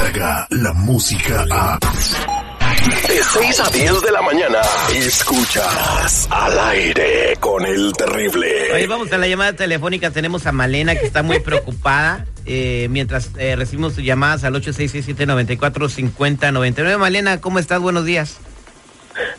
[0.00, 1.78] Descarga la música a.
[1.78, 4.62] De 6 a 10 de la mañana.
[4.94, 8.72] Escuchas al aire con el terrible.
[8.72, 10.10] Ahí vamos a la llamada telefónica.
[10.10, 12.24] Tenemos a Malena que está muy preocupada.
[12.46, 16.96] eh, mientras eh, recibimos sus llamadas al 8667-945099.
[16.96, 17.80] Malena, ¿cómo estás?
[17.80, 18.38] Buenos días.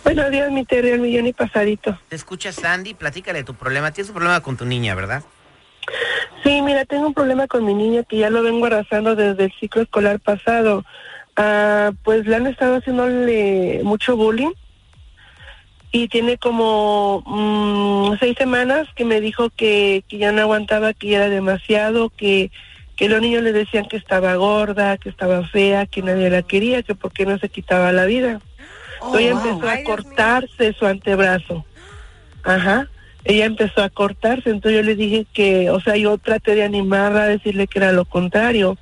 [0.04, 1.98] Buenos días, mi Terry, el millón y pasadito.
[2.08, 3.90] Te escucha Sandy, platícale tu problema.
[3.92, 5.24] Tienes un problema con tu niña, ¿verdad?
[6.44, 9.54] Sí, mira, tengo un problema con mi niña que ya lo vengo arrastrando desde el
[9.60, 10.84] ciclo escolar pasado.
[11.38, 14.52] Ah, pues le han estado haciéndole mucho bullying
[15.92, 21.10] y tiene como mm, seis semanas que me dijo que, que ya no aguantaba, que
[21.10, 22.52] ya era demasiado, que,
[22.96, 26.82] que los niños le decían que estaba gorda, que estaba fea, que nadie la quería,
[26.82, 28.40] que por qué no se quitaba la vida.
[29.18, 31.66] Ella empezó a cortarse su antebrazo.
[32.44, 32.88] Ajá.
[33.24, 37.24] Ella empezó a cortarse, entonces yo le dije que, o sea, yo traté de animarla,
[37.24, 38.78] a decirle que era lo contrario.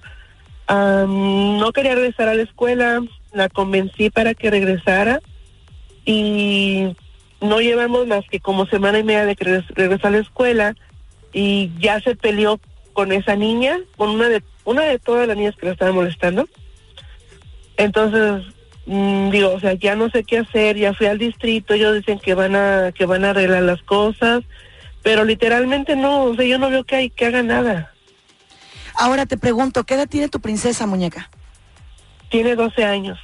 [0.67, 3.01] Am, no quería regresar a la escuela,
[3.33, 5.19] la convencí para que regresara
[6.05, 6.95] y
[7.41, 10.75] no llevamos más que como semana y media de que a la escuela
[11.33, 12.59] y ya se peleó
[12.93, 16.47] con esa niña, con una de una de todas las niñas que la estaban molestando.
[17.77, 18.43] Entonces,
[18.89, 22.19] mm, digo, o sea, ya no sé qué hacer, ya fui al distrito, ellos dicen
[22.19, 24.43] que van a que van a arreglar las cosas,
[25.03, 27.93] pero literalmente no, o sea, yo no veo que hay que haga nada.
[28.95, 31.29] Ahora te pregunto, ¿qué edad tiene tu princesa, muñeca?
[32.29, 33.17] Tiene 12 años.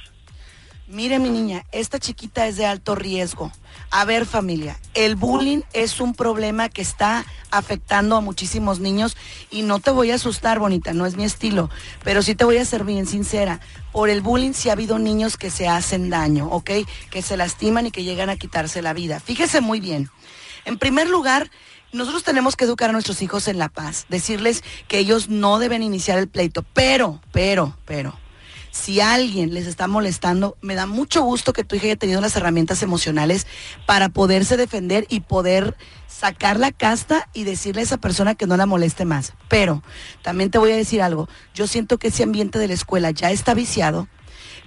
[0.88, 3.50] Mire, mi niña, esta chiquita es de alto riesgo.
[3.90, 9.16] A ver, familia, el bullying es un problema que está afectando a muchísimos niños
[9.50, 11.70] y no te voy a asustar, bonita, no es mi estilo,
[12.04, 13.58] pero sí te voy a ser bien sincera.
[13.90, 16.70] Por el bullying sí ha habido niños que se hacen daño, ¿ok?
[17.10, 19.18] Que se lastiman y que llegan a quitarse la vida.
[19.18, 20.08] Fíjese muy bien.
[20.66, 21.50] En primer lugar,
[21.92, 25.82] nosotros tenemos que educar a nuestros hijos en la paz, decirles que ellos no deben
[25.82, 28.16] iniciar el pleito, pero, pero, pero,
[28.76, 32.36] si alguien les está molestando, me da mucho gusto que tu hija haya tenido las
[32.36, 33.46] herramientas emocionales
[33.86, 35.76] para poderse defender y poder
[36.06, 39.32] sacar la casta y decirle a esa persona que no la moleste más.
[39.48, 39.82] Pero
[40.22, 43.30] también te voy a decir algo, yo siento que ese ambiente de la escuela ya
[43.30, 44.08] está viciado.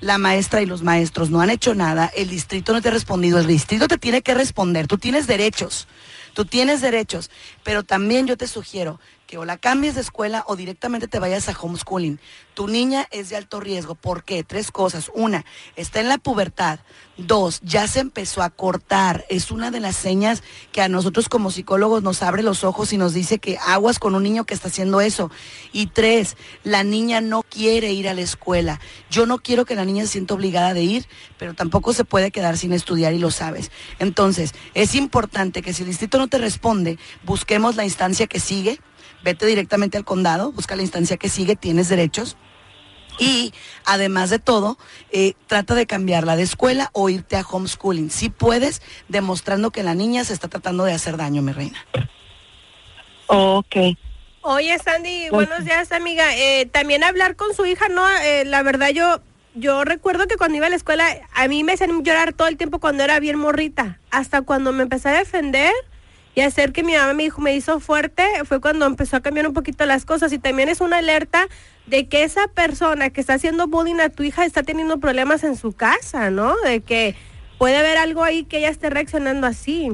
[0.01, 3.37] La maestra y los maestros no han hecho nada, el distrito no te ha respondido,
[3.37, 5.87] el distrito te tiene que responder, tú tienes derechos,
[6.33, 7.29] tú tienes derechos,
[7.63, 11.47] pero también yo te sugiero que o la cambies de escuela o directamente te vayas
[11.49, 12.19] a homeschooling.
[12.55, 13.93] Tu niña es de alto riesgo.
[13.93, 14.43] ¿Por qué?
[14.43, 15.11] Tres cosas.
[15.13, 15.45] Una,
[15.75, 16.79] está en la pubertad.
[17.15, 19.25] Dos, ya se empezó a cortar.
[19.29, 20.41] Es una de las señas
[20.71, 24.15] que a nosotros como psicólogos nos abre los ojos y nos dice que aguas con
[24.15, 25.29] un niño que está haciendo eso.
[25.73, 28.79] Y tres, la niña no quiere ir a la escuela.
[29.11, 31.05] Yo no quiero que la niña se sienta obligada de ir,
[31.37, 33.69] pero tampoco se puede quedar sin estudiar y lo sabes.
[33.99, 38.79] Entonces, es importante que si el distrito no te responde, busquemos la instancia que sigue
[39.23, 42.37] vete directamente al condado, busca la instancia que sigue, tienes derechos.
[43.19, 43.53] Y
[43.85, 44.77] además de todo,
[45.11, 48.09] eh, trata de cambiarla de escuela o irte a homeschooling.
[48.09, 51.85] Si puedes, demostrando que la niña se está tratando de hacer daño, mi reina.
[53.27, 53.75] Ok.
[54.41, 56.33] Oye, Sandy, buenos días, amiga.
[56.37, 58.07] Eh, también hablar con su hija, ¿no?
[58.09, 59.21] Eh, la verdad, yo
[59.55, 62.57] yo recuerdo que cuando iba a la escuela, a mí me hacían llorar todo el
[62.57, 63.99] tiempo cuando era bien morrita.
[64.11, 65.73] Hasta cuando me empecé a defender
[66.35, 69.47] y hacer que mi mamá me dijo, me hizo fuerte, fue cuando empezó a cambiar
[69.47, 70.31] un poquito las cosas.
[70.31, 71.47] Y también es una alerta
[71.87, 75.55] de que esa persona que está haciendo bullying a tu hija está teniendo problemas en
[75.55, 76.55] su casa, ¿no?
[76.57, 77.15] De que
[77.57, 79.91] puede haber algo ahí que ella esté reaccionando así.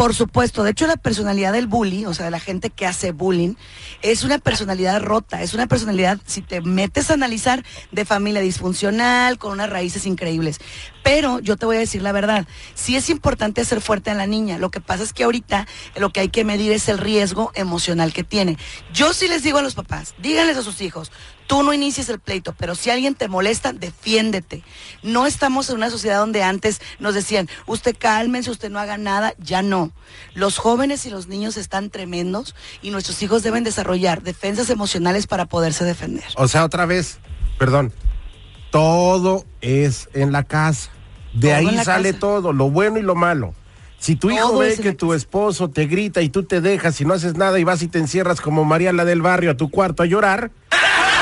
[0.00, 3.12] Por supuesto, de hecho la personalidad del bully, o sea, de la gente que hace
[3.12, 3.56] bullying,
[4.00, 9.36] es una personalidad rota, es una personalidad, si te metes a analizar, de familia disfuncional,
[9.36, 10.58] con unas raíces increíbles.
[11.04, 14.26] Pero yo te voy a decir la verdad, sí es importante ser fuerte en la
[14.26, 15.66] niña, lo que pasa es que ahorita
[15.96, 18.56] lo que hay que medir es el riesgo emocional que tiene.
[18.94, 21.12] Yo sí les digo a los papás, díganles a sus hijos,
[21.50, 24.62] tú no inicies el pleito, pero si alguien te molesta, defiéndete.
[25.02, 29.34] No estamos en una sociedad donde antes nos decían, usted cálmense, usted no haga nada,
[29.36, 29.90] ya no.
[30.34, 35.46] Los jóvenes y los niños están tremendos y nuestros hijos deben desarrollar defensas emocionales para
[35.46, 36.22] poderse defender.
[36.36, 37.18] O sea, otra vez,
[37.58, 37.92] perdón,
[38.70, 40.90] todo es en la casa.
[41.32, 42.20] De Todo ahí sale casa.
[42.20, 43.56] todo, lo bueno y lo malo.
[43.98, 47.04] Si tu hijo Todo ve que tu esposo te grita y tú te dejas y
[47.04, 49.68] no haces nada y vas y te encierras como María la del barrio a tu
[49.68, 50.52] cuarto a llorar,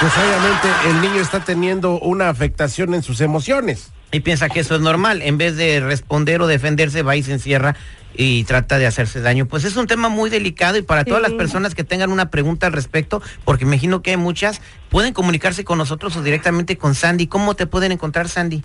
[0.00, 3.90] pues obviamente el niño está teniendo una afectación en sus emociones.
[4.12, 5.22] Y piensa que eso es normal.
[5.22, 7.74] En vez de responder o defenderse, va y se encierra
[8.14, 9.46] y trata de hacerse daño.
[9.46, 12.66] Pues es un tema muy delicado y para todas las personas que tengan una pregunta
[12.66, 16.94] al respecto, porque me imagino que hay muchas, pueden comunicarse con nosotros o directamente con
[16.94, 17.26] Sandy.
[17.26, 18.62] ¿Cómo te pueden encontrar, Sandy?